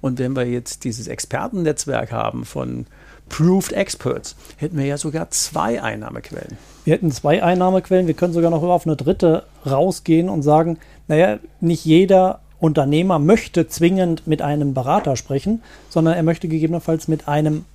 Und 0.01 0.20
wenn 0.20 0.36
wir 0.36 0.46
jetzt 0.46 0.84
dieses 0.84 1.08
Expertennetzwerk 1.08 2.12
haben 2.12 2.46
von 2.46 2.86
Proved 3.28 3.74
Experts, 3.74 4.36
hätten 4.58 4.78
wir 4.78 4.86
ja 4.86 4.98
sogar 4.98 5.30
zwei 5.30 5.82
Einnahmequellen. 5.82 6.58
Wir 6.86 6.94
hätten 6.94 7.12
zwei 7.12 7.44
Einnahmequellen, 7.44 8.08
wir 8.08 8.13
können 8.13 8.34
sogar 8.34 8.50
noch 8.50 8.63
auf 8.63 8.88
eine 8.88 8.96
dritte 8.96 9.44
rausgehen 9.66 10.30
und 10.30 10.42
sagen, 10.42 10.80
naja, 11.08 11.39
nicht 11.60 11.86
jeder 11.86 12.39
Unternehmer 12.60 13.20
möchte 13.20 13.68
zwingend 13.68 14.25
mit 14.28 14.42
einem 14.42 14.74
Berater 14.74 15.16
sprechen, 15.16 15.62
sondern 15.89 16.16
er 16.16 16.24
möchte 16.24 16.48
gegebenenfalls 16.48 17.08
mit 17.08 17.28
einem 17.28 17.66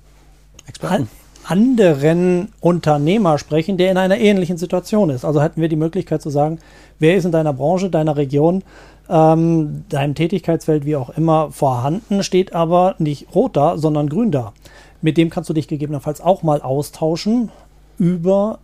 Experten. 0.67 1.09
Anderen 1.47 2.49
Unternehmer 2.59 3.37
sprechen, 3.37 3.77
der 3.77 3.91
in 3.91 3.97
einer 3.97 4.17
ähnlichen 4.17 4.57
Situation 4.57 5.09
ist. 5.09 5.25
Also 5.25 5.41
hätten 5.41 5.61
wir 5.61 5.69
die 5.69 5.75
Möglichkeit 5.75 6.21
zu 6.21 6.29
sagen, 6.29 6.59
wer 6.99 7.15
ist 7.15 7.25
in 7.25 7.31
deiner 7.31 7.53
Branche, 7.53 7.89
deiner 7.89 8.17
Region, 8.17 8.63
ähm, 9.09 9.85
deinem 9.89 10.15
Tätigkeitsfeld, 10.15 10.85
wie 10.85 10.95
auch 10.95 11.09
immer, 11.11 11.51
vorhanden, 11.51 12.23
steht 12.23 12.53
aber 12.53 12.95
nicht 12.97 13.27
rot 13.35 13.55
da, 13.55 13.77
sondern 13.77 14.09
grün 14.09 14.31
da. 14.31 14.53
Mit 15.01 15.17
dem 15.17 15.29
kannst 15.29 15.49
du 15.49 15.53
dich 15.53 15.67
gegebenenfalls 15.67 16.21
auch 16.21 16.41
mal 16.41 16.61
austauschen 16.61 17.51
über, 17.99 18.59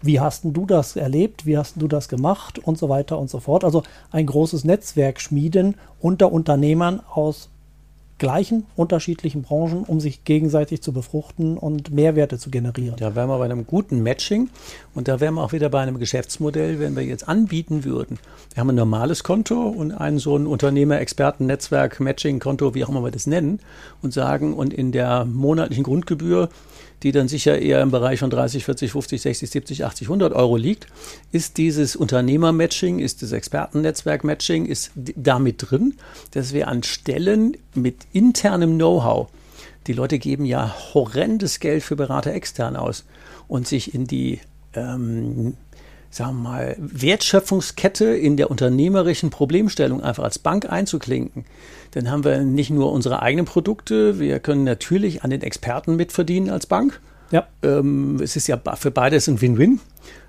wie 0.00 0.20
hast 0.20 0.42
du 0.44 0.64
das 0.64 0.96
erlebt, 0.96 1.44
wie 1.44 1.58
hast 1.58 1.74
du 1.76 1.88
das 1.88 2.08
gemacht 2.08 2.58
und 2.58 2.78
so 2.78 2.88
weiter 2.88 3.18
und 3.18 3.28
so 3.28 3.40
fort. 3.40 3.64
Also 3.64 3.82
ein 4.10 4.26
großes 4.26 4.64
Netzwerk 4.64 5.20
schmieden 5.20 5.74
unter 6.00 6.32
Unternehmern 6.32 7.00
aus 7.12 7.50
gleichen 8.18 8.66
unterschiedlichen 8.76 9.42
Branchen, 9.42 9.82
um 9.84 10.00
sich 10.00 10.24
gegenseitig 10.24 10.82
zu 10.82 10.92
befruchten 10.92 11.58
und 11.58 11.90
Mehrwerte 11.90 12.38
zu 12.38 12.50
generieren. 12.50 12.96
Da 12.98 13.14
wären 13.14 13.28
wir 13.28 13.38
bei 13.38 13.44
einem 13.44 13.66
guten 13.66 14.02
Matching 14.02 14.48
und 14.94 15.08
da 15.08 15.20
wären 15.20 15.34
wir 15.34 15.42
auch 15.42 15.52
wieder 15.52 15.68
bei 15.68 15.80
einem 15.80 15.98
Geschäftsmodell, 15.98 16.80
wenn 16.80 16.96
wir 16.96 17.02
jetzt 17.02 17.28
anbieten 17.28 17.84
würden. 17.84 18.18
Wir 18.54 18.60
haben 18.60 18.70
ein 18.70 18.76
normales 18.76 19.22
Konto 19.22 19.68
und 19.68 19.92
ein 19.92 20.18
so 20.18 20.36
ein 20.36 20.46
Unternehmer-Experten-Netzwerk, 20.46 22.00
Matching-Konto, 22.00 22.74
wie 22.74 22.84
auch 22.84 22.88
immer 22.88 23.04
wir 23.04 23.10
das 23.10 23.26
nennen, 23.26 23.60
und 24.00 24.14
sagen, 24.14 24.54
und 24.54 24.72
in 24.72 24.92
der 24.92 25.26
monatlichen 25.26 25.84
Grundgebühr, 25.84 26.48
die 27.02 27.12
dann 27.12 27.28
sicher 27.28 27.58
eher 27.58 27.82
im 27.82 27.90
Bereich 27.90 28.20
von 28.20 28.30
30, 28.30 28.64
40, 28.64 28.92
50, 28.92 29.22
60, 29.22 29.50
70, 29.50 29.84
80, 29.84 30.08
100 30.08 30.32
Euro 30.32 30.56
liegt, 30.56 30.86
ist 31.32 31.58
dieses 31.58 31.96
Unternehmer-Matching, 31.96 32.98
ist 32.98 33.22
das 33.22 33.32
Expertennetzwerk-Matching, 33.32 34.66
ist 34.66 34.92
damit 34.94 35.70
drin, 35.70 35.94
dass 36.32 36.52
wir 36.52 36.68
an 36.68 36.82
Stellen 36.82 37.56
mit 37.74 38.06
internem 38.12 38.76
Know-how 38.76 39.28
die 39.86 39.92
Leute 39.92 40.18
geben 40.18 40.44
ja 40.44 40.74
horrendes 40.94 41.60
Geld 41.60 41.82
für 41.82 41.96
Berater 41.96 42.32
extern 42.32 42.76
aus 42.76 43.04
und 43.48 43.68
sich 43.68 43.94
in 43.94 44.06
die, 44.06 44.40
ähm, 44.74 45.54
sagen 46.10 46.42
wir 46.42 46.48
mal, 46.50 46.76
Wertschöpfungskette 46.78 48.06
in 48.06 48.36
der 48.36 48.50
unternehmerischen 48.50 49.30
Problemstellung 49.30 50.02
einfach 50.02 50.24
als 50.24 50.38
Bank 50.38 50.70
einzuklinken. 50.70 51.44
Dann 51.92 52.10
haben 52.10 52.24
wir 52.24 52.40
nicht 52.40 52.70
nur 52.70 52.92
unsere 52.92 53.22
eigenen 53.22 53.46
Produkte, 53.46 54.18
wir 54.18 54.38
können 54.40 54.64
natürlich 54.64 55.24
an 55.24 55.30
den 55.30 55.42
Experten 55.42 55.96
mitverdienen 55.96 56.50
als 56.50 56.66
Bank. 56.66 57.00
Ja, 57.30 57.46
Ähm, 57.62 58.20
es 58.22 58.36
ist 58.36 58.46
ja 58.46 58.60
für 58.76 58.90
beides 58.90 59.28
ein 59.28 59.40
Win-Win. 59.40 59.80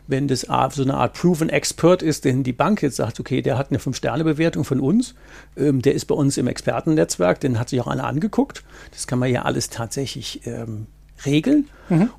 Wenn 0.09 0.29
das 0.29 0.41
so 0.41 0.83
eine 0.83 0.93
Art 0.93 1.13
Proven 1.13 1.49
Expert 1.49 2.01
ist, 2.01 2.23
denn 2.23 2.43
die 2.43 2.53
Bank 2.53 2.81
jetzt 2.81 2.95
sagt, 2.95 3.19
okay, 3.19 3.41
der 3.41 3.57
hat 3.57 3.69
eine 3.69 3.79
Fünf-Sterne-Bewertung 3.79 4.63
von 4.63 4.79
uns, 4.79 5.15
ähm, 5.57 5.81
der 5.81 5.93
ist 5.93 6.05
bei 6.05 6.15
uns 6.15 6.37
im 6.37 6.47
Expertennetzwerk, 6.47 7.41
den 7.41 7.59
hat 7.59 7.69
sich 7.69 7.81
auch 7.81 7.87
einer 7.87 8.05
angeguckt. 8.05 8.63
Das 8.91 9.05
kann 9.05 9.19
man 9.19 9.29
ja 9.29 9.41
alles 9.41 9.69
tatsächlich 9.69 10.47
ähm, 10.47 10.87
regeln. 11.25 11.67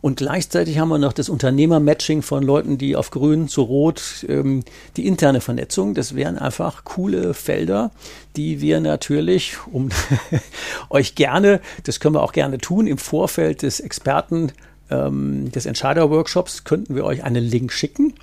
Und 0.00 0.16
gleichzeitig 0.16 0.78
haben 0.78 0.88
wir 0.88 0.98
noch 0.98 1.12
das 1.12 1.28
Unternehmer-Matching 1.28 2.22
von 2.22 2.42
Leuten, 2.42 2.78
die 2.78 2.96
auf 2.96 3.10
grün 3.10 3.48
zu 3.48 3.62
rot, 3.62 4.24
ähm, 4.28 4.64
die 4.96 5.06
interne 5.06 5.40
Vernetzung. 5.40 5.94
Das 5.94 6.14
wären 6.14 6.38
einfach 6.38 6.84
coole 6.84 7.34
Felder, 7.34 7.90
die 8.36 8.60
wir 8.60 8.80
natürlich, 8.80 9.56
um 9.70 9.90
euch 10.90 11.14
gerne, 11.14 11.60
das 11.84 12.00
können 12.00 12.14
wir 12.14 12.22
auch 12.22 12.32
gerne 12.32 12.58
tun, 12.58 12.86
im 12.86 12.98
Vorfeld 12.98 13.62
des 13.62 13.80
Experten, 13.80 14.52
ähm, 14.90 15.52
des 15.52 15.66
Entscheider-Workshops 15.66 16.64
könnten 16.64 16.94
wir 16.94 17.04
euch 17.04 17.22
einen 17.22 17.44
Link 17.44 17.72
schicken. 17.72 18.14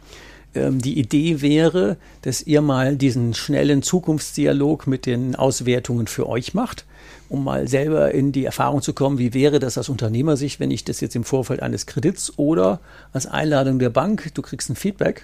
Ähm, 0.56 0.82
die 0.82 0.98
Idee 0.98 1.42
wäre, 1.42 1.98
dass 2.24 2.42
ihr 2.42 2.62
mal 2.62 2.96
diesen 2.96 3.34
schnellen 3.36 3.84
Zukunftsdialog 3.84 4.88
mit 4.88 5.06
den 5.06 5.36
Auswertungen 5.36 6.08
für 6.08 6.28
euch 6.28 6.56
macht, 6.56 6.86
um 7.30 7.44
mal 7.44 7.68
selber 7.68 8.12
in 8.12 8.32
die 8.32 8.46
Erfahrung 8.46 8.82
zu 8.82 8.94
kommen, 8.94 9.18
wie 9.18 9.34
wäre 9.34 9.60
das 9.60 9.78
aus 9.78 9.90
Unternehmersicht, 9.90 10.60
wenn 10.60 10.72
ich 10.72 10.84
das 10.84 11.02
jetzt 11.02 11.16
im 11.16 11.24
Vorfeld 11.24 11.62
eines 11.62 11.86
Kredits 11.86 12.38
oder 12.38 12.80
als 13.14 13.26
Einladung 13.26 13.80
der 13.80 13.90
Bank, 13.90 14.32
du 14.34 14.42
kriegst 14.42 14.70
ein 14.70 14.76
Feedback 14.76 15.24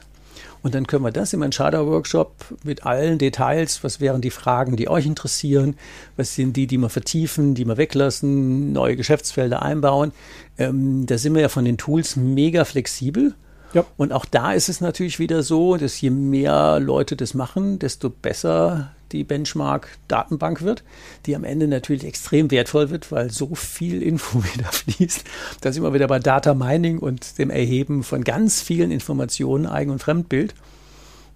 und 0.64 0.76
dann 0.76 0.86
können 0.86 1.04
wir 1.04 1.12
das 1.12 1.34
im 1.34 1.42
Entscheider-Workshop 1.42 2.34
mit 2.64 2.86
allen 2.86 3.18
Details, 3.18 3.84
was 3.84 4.00
wären 4.00 4.22
die 4.22 4.30
Fragen, 4.30 4.76
die 4.76 4.90
euch 4.90 5.06
interessieren, 5.06 5.76
was 6.18 6.36
sind 6.36 6.56
die, 6.56 6.68
die 6.68 6.78
wir 6.78 6.90
vertiefen, 6.90 7.56
die 7.56 7.66
wir 7.66 7.78
weglassen, 7.78 8.72
neue 8.72 8.96
Geschäftsfelder 8.96 9.64
einbauen. 9.64 10.12
Ähm, 10.58 11.06
da 11.08 11.18
sind 11.18 11.34
wir 11.34 11.42
ja 11.42 11.50
von 11.50 11.66
den 11.66 11.78
Tools 11.78 12.16
mega 12.16 12.64
flexibel. 12.66 13.34
Ja. 13.74 13.86
Und 13.98 14.12
auch 14.12 14.26
da 14.26 14.54
ist 14.54 14.70
es 14.70 14.82
natürlich 14.82 15.18
wieder 15.18 15.44
so, 15.44 15.78
dass 15.78 16.00
je 16.00 16.10
mehr 16.10 16.80
Leute 16.80 17.16
das 17.16 17.34
machen, 17.34 17.80
desto 17.80 18.10
besser 18.10 18.92
die 19.12 19.24
Benchmark-Datenbank 19.24 20.62
wird, 20.62 20.84
die 21.26 21.36
am 21.36 21.44
Ende 21.44 21.68
natürlich 21.68 22.06
extrem 22.06 22.52
wertvoll 22.52 22.90
wird, 22.90 23.12
weil 23.12 23.32
so 23.32 23.56
viel 23.56 24.02
Info 24.02 24.44
wieder 24.54 24.72
fließt. 24.72 25.24
Da 25.62 25.72
sind 25.72 25.84
wir 25.84 25.94
wieder 25.94 26.08
bei 26.08 26.20
Data 26.20 26.54
Mining 26.54 27.00
und 27.00 27.38
dem 27.38 27.50
Erheben 27.50 28.04
von 28.04 28.24
ganz 28.24 28.62
vielen 28.62 28.92
Informationen, 28.92 29.66
Eigen- 29.66 29.92
und 29.92 30.00
Fremdbild. 30.00 30.54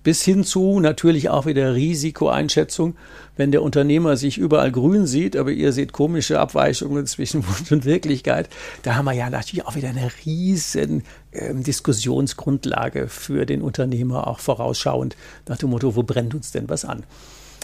Bis 0.05 0.21
hin 0.21 0.43
zu 0.43 0.79
natürlich 0.79 1.29
auch 1.29 1.47
wieder 1.47 1.73
Risikoeinschätzung, 1.73 2.95
wenn 3.37 3.51
der 3.51 3.63
Unternehmer 3.63 4.17
sich 4.17 4.37
überall 4.37 4.71
grün 4.71 5.07
sieht, 5.07 5.35
aber 5.35 5.49
ihr 5.49 5.73
seht 5.73 5.93
komische 5.93 6.39
Abweichungen 6.39 7.07
zwischen 7.07 7.43
Wunsch 7.47 7.71
und 7.71 7.85
Wirklichkeit. 7.85 8.47
Da 8.83 8.93
haben 8.93 9.05
wir 9.05 9.13
ja 9.13 9.31
natürlich 9.31 9.65
auch 9.65 9.73
wieder 9.73 9.89
eine 9.89 10.11
riesen 10.23 11.01
ähm, 11.33 11.63
Diskussionsgrundlage 11.63 13.07
für 13.07 13.47
den 13.47 13.63
Unternehmer, 13.63 14.27
auch 14.27 14.37
vorausschauend 14.37 15.15
nach 15.47 15.57
dem 15.57 15.71
Motto, 15.71 15.95
wo 15.95 16.03
brennt 16.03 16.35
uns 16.35 16.51
denn 16.51 16.69
was 16.69 16.85
an? 16.85 17.01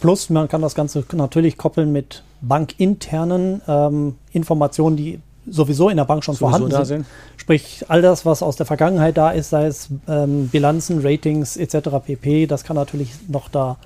Plus 0.02 0.30
man 0.30 0.50
kann 0.50 0.62
das 0.62 0.76
Ganze 0.76 1.06
natürlich 1.14 1.58
koppeln 1.58 1.94
mit 1.94 2.24
bankinternen 2.42 3.62
ähm, 3.68 4.16
Informationen, 4.34 4.98
die 4.98 5.22
sowieso 5.48 5.90
in 5.90 5.98
der 5.98 6.06
Bank 6.06 6.24
schon 6.24 6.36
Sowieso 6.36 6.50
vorhanden 6.50 6.72
sind. 6.72 6.86
sind. 6.86 7.06
Sprich, 7.38 7.86
all 7.88 8.02
das, 8.02 8.26
was 8.26 8.44
aus 8.44 8.56
der 8.56 8.66
Vergangenheit 8.66 9.18
da 9.18 9.32
ist, 9.32 9.50
sei 9.50 9.66
es 9.66 9.90
ähm, 10.08 10.50
Bilanzen, 10.50 11.02
Ratings 11.02 11.56
etc. 11.56 11.90
pp., 12.06 12.48
das 12.48 12.64
kann 12.64 12.76
natürlich 12.76 13.14
noch 13.28 13.48
da, 13.48 13.78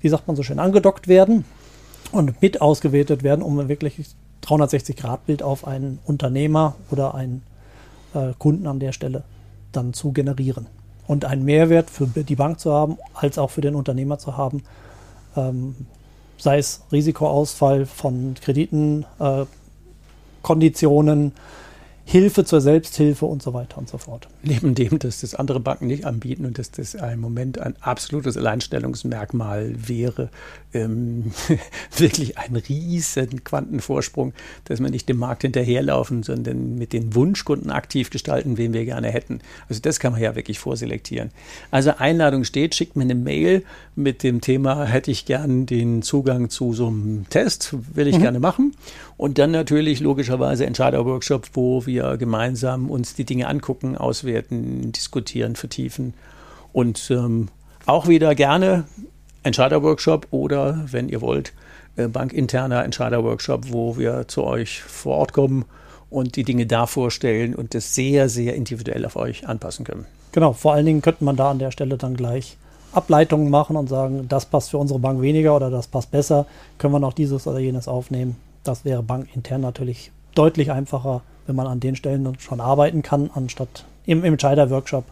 wie 0.00 0.08
sagt 0.08 0.26
man 0.26 0.36
so 0.36 0.42
schön, 0.42 0.58
angedockt 0.58 1.08
werden 1.08 1.44
und 2.10 2.42
mit 2.42 2.60
ausgewertet 2.60 3.22
werden, 3.22 3.42
um 3.42 3.68
wirklich 3.68 3.98
360-Grad-Bild 4.44 5.42
auf 5.42 5.66
einen 5.66 5.98
Unternehmer 6.04 6.74
oder 6.90 7.14
einen 7.14 7.42
äh, 8.14 8.32
Kunden 8.38 8.66
an 8.66 8.80
der 8.80 8.92
Stelle 8.92 9.22
dann 9.70 9.94
zu 9.94 10.12
generieren. 10.12 10.66
Und 11.06 11.24
einen 11.24 11.44
Mehrwert 11.44 11.90
für 11.90 12.06
die 12.06 12.36
Bank 12.36 12.60
zu 12.60 12.72
haben, 12.72 12.96
als 13.14 13.38
auch 13.38 13.50
für 13.50 13.60
den 13.60 13.74
Unternehmer 13.74 14.18
zu 14.18 14.36
haben, 14.36 14.62
ähm, 15.36 15.74
sei 16.38 16.58
es 16.58 16.82
Risikoausfall 16.90 17.86
von 17.86 18.34
Krediten, 18.40 19.04
äh, 19.18 19.44
Konditionen 20.42 21.32
Hilfe 22.04 22.44
zur 22.44 22.60
Selbsthilfe 22.60 23.26
und 23.26 23.42
so 23.42 23.54
weiter 23.54 23.78
und 23.78 23.88
so 23.88 23.96
fort. 23.96 24.28
Neben 24.42 24.74
dem, 24.74 24.98
dass 24.98 25.20
das 25.20 25.34
andere 25.34 25.60
Banken 25.60 25.86
nicht 25.86 26.04
anbieten 26.04 26.44
und 26.44 26.58
dass 26.58 26.70
das 26.72 26.94
im 26.94 27.20
Moment 27.20 27.58
ein 27.58 27.74
absolutes 27.80 28.36
Alleinstellungsmerkmal 28.36 29.72
wäre, 29.76 30.28
ähm, 30.74 31.32
wirklich 31.96 32.38
ein 32.38 32.56
riesen 32.56 33.44
Quantenvorsprung, 33.44 34.32
dass 34.64 34.80
wir 34.80 34.90
nicht 34.90 35.08
dem 35.08 35.18
Markt 35.18 35.42
hinterherlaufen, 35.42 36.22
sondern 36.24 36.74
mit 36.74 36.92
den 36.92 37.14
Wunschkunden 37.14 37.70
aktiv 37.70 38.10
gestalten, 38.10 38.58
wen 38.58 38.72
wir 38.72 38.84
gerne 38.84 39.08
hätten. 39.08 39.40
Also 39.68 39.80
das 39.80 40.00
kann 40.00 40.12
man 40.12 40.20
ja 40.20 40.34
wirklich 40.34 40.58
vorselektieren. 40.58 41.30
Also 41.70 41.92
Einladung 41.98 42.42
steht, 42.44 42.74
schickt 42.74 42.96
mir 42.96 43.04
eine 43.04 43.14
Mail 43.14 43.64
mit 43.94 44.22
dem 44.24 44.40
Thema, 44.40 44.84
hätte 44.86 45.10
ich 45.12 45.24
gern 45.24 45.66
den 45.66 46.02
Zugang 46.02 46.50
zu 46.50 46.72
so 46.72 46.88
einem 46.88 47.26
Test, 47.30 47.74
will 47.94 48.08
ich 48.08 48.16
mhm. 48.16 48.22
gerne 48.22 48.40
machen. 48.40 48.74
Und 49.16 49.38
dann 49.38 49.52
natürlich 49.52 50.00
logischerweise 50.00 50.66
Entscheider-Workshop, 50.66 51.50
wo 51.52 51.86
wir 51.86 51.91
gemeinsam 51.96 52.90
uns 52.90 53.14
die 53.14 53.24
Dinge 53.24 53.48
angucken, 53.48 53.96
auswerten, 53.96 54.92
diskutieren, 54.92 55.56
vertiefen. 55.56 56.14
Und 56.72 57.10
ähm, 57.10 57.48
auch 57.86 58.08
wieder 58.08 58.34
gerne 58.34 58.84
Entscheider-Workshop 59.42 60.28
oder, 60.30 60.84
wenn 60.90 61.08
ihr 61.08 61.20
wollt, 61.20 61.52
äh, 61.96 62.08
bankinterner 62.08 62.84
Entscheider-Workshop, 62.84 63.72
wo 63.72 63.98
wir 63.98 64.28
zu 64.28 64.44
euch 64.44 64.82
vor 64.82 65.18
Ort 65.18 65.32
kommen 65.32 65.64
und 66.10 66.36
die 66.36 66.44
Dinge 66.44 66.66
da 66.66 66.86
vorstellen 66.86 67.54
und 67.54 67.74
das 67.74 67.94
sehr, 67.94 68.28
sehr 68.28 68.54
individuell 68.54 69.04
auf 69.04 69.16
euch 69.16 69.48
anpassen 69.48 69.84
können. 69.84 70.06
Genau, 70.32 70.52
vor 70.52 70.74
allen 70.74 70.86
Dingen 70.86 71.02
könnte 71.02 71.24
man 71.24 71.36
da 71.36 71.50
an 71.50 71.58
der 71.58 71.70
Stelle 71.70 71.98
dann 71.98 72.16
gleich 72.16 72.56
Ableitungen 72.92 73.50
machen 73.50 73.76
und 73.76 73.88
sagen, 73.88 74.26
das 74.28 74.46
passt 74.46 74.70
für 74.70 74.78
unsere 74.78 74.98
Bank 74.98 75.20
weniger 75.22 75.56
oder 75.56 75.70
das 75.70 75.86
passt 75.86 76.10
besser, 76.10 76.46
können 76.78 76.92
wir 76.92 77.00
noch 77.00 77.14
dieses 77.14 77.46
oder 77.46 77.58
jenes 77.58 77.88
aufnehmen. 77.88 78.36
Das 78.64 78.84
wäre 78.84 79.02
bankintern 79.02 79.60
natürlich 79.60 80.12
deutlich 80.34 80.70
einfacher, 80.70 81.22
wenn 81.46 81.56
man 81.56 81.66
an 81.66 81.80
den 81.80 81.96
Stellen 81.96 82.36
schon 82.38 82.60
arbeiten 82.60 83.02
kann, 83.02 83.30
anstatt 83.34 83.84
im, 84.06 84.24
im 84.24 84.34
Entscheider-Workshop, 84.34 85.04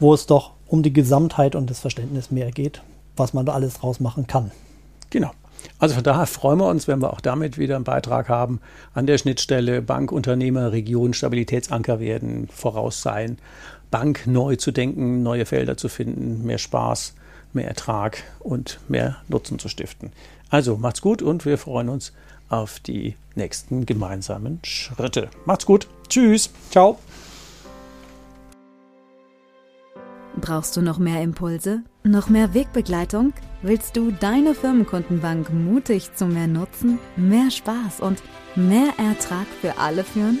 wo 0.00 0.14
es 0.14 0.26
doch 0.26 0.52
um 0.66 0.82
die 0.82 0.92
Gesamtheit 0.92 1.54
und 1.54 1.70
das 1.70 1.80
Verständnis 1.80 2.30
mehr 2.30 2.50
geht, 2.50 2.82
was 3.16 3.34
man 3.34 3.46
da 3.46 3.52
alles 3.52 3.74
draus 3.74 4.00
machen 4.00 4.26
kann. 4.26 4.50
Genau. 5.10 5.30
Also 5.78 5.94
von 5.94 6.04
daher 6.04 6.26
freuen 6.26 6.58
wir 6.58 6.66
uns, 6.66 6.88
wenn 6.88 7.00
wir 7.00 7.12
auch 7.12 7.20
damit 7.20 7.58
wieder 7.58 7.76
einen 7.76 7.84
Beitrag 7.84 8.28
haben 8.28 8.60
an 8.94 9.06
der 9.06 9.18
Schnittstelle 9.18 9.82
Bank, 9.82 10.10
Unternehmer, 10.10 10.72
Region, 10.72 11.14
Stabilitätsanker 11.14 12.00
werden 12.00 12.48
voraus 12.48 13.02
sein, 13.02 13.38
Bank 13.90 14.26
neu 14.26 14.56
zu 14.56 14.72
denken, 14.72 15.22
neue 15.22 15.44
Felder 15.44 15.76
zu 15.76 15.88
finden, 15.88 16.44
mehr 16.44 16.58
Spaß, 16.58 17.14
mehr 17.52 17.68
Ertrag 17.68 18.22
und 18.40 18.80
mehr 18.88 19.16
Nutzen 19.28 19.58
zu 19.58 19.68
stiften. 19.68 20.12
Also 20.48 20.76
macht's 20.76 21.02
gut 21.02 21.22
und 21.22 21.44
wir 21.44 21.58
freuen 21.58 21.88
uns 21.88 22.12
auf 22.52 22.80
die 22.80 23.16
nächsten 23.34 23.86
gemeinsamen 23.86 24.60
Schritte. 24.64 25.30
Macht's 25.46 25.66
gut. 25.66 25.88
Tschüss. 26.08 26.50
Ciao. 26.70 26.98
Brauchst 30.40 30.76
du 30.76 30.82
noch 30.82 30.98
mehr 30.98 31.22
Impulse? 31.22 31.82
Noch 32.04 32.28
mehr 32.28 32.52
Wegbegleitung? 32.52 33.32
Willst 33.62 33.96
du 33.96 34.10
deine 34.10 34.54
Firmenkundenbank 34.54 35.52
mutig 35.52 36.14
zu 36.14 36.26
mehr 36.26 36.48
Nutzen, 36.48 36.98
mehr 37.16 37.50
Spaß 37.50 38.00
und 38.00 38.22
mehr 38.56 38.92
Ertrag 38.98 39.46
für 39.60 39.78
alle 39.78 40.04
führen? 40.04 40.40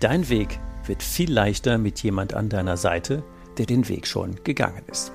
Dein 0.00 0.28
Weg 0.28 0.60
wird 0.84 1.02
viel 1.02 1.32
leichter 1.32 1.76
mit 1.76 2.00
jemand 2.04 2.32
an 2.32 2.48
deiner 2.48 2.76
Seite, 2.76 3.24
der 3.58 3.66
den 3.66 3.88
Weg 3.88 4.06
schon 4.06 4.36
gegangen 4.44 4.84
ist. 4.86 5.10